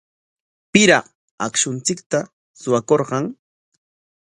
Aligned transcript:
¿Piraq 0.71 1.05
akshunchikta 1.45 2.19
suwakurqan? 2.59 3.25